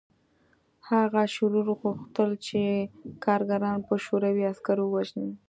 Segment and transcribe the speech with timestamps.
[0.89, 2.61] هغه شرور غوښتل چې
[3.25, 5.31] کارګران په شوروي عسکرو ووژني